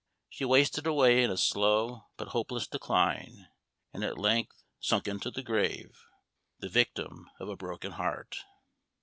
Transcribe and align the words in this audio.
She 0.31 0.45
wasted 0.45 0.87
away 0.87 1.21
in 1.21 1.29
a 1.29 1.37
slow, 1.37 2.07
but 2.17 2.29
hopeless 2.29 2.65
decline, 2.65 3.49
and 3.93 4.03
at 4.03 4.17
length 4.17 4.63
sunk 4.79 5.07
into 5.07 5.29
the 5.29 5.43
grave, 5.43 6.05
the 6.57 6.69
victim 6.69 7.29
of 7.39 7.49
a 7.49 7.55
broken 7.55 7.91
heart. 7.91 8.37